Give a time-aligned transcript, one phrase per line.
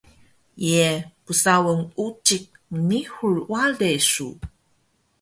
[0.69, 0.85] Ye
[1.25, 4.29] psaun ucik mngihur ware su?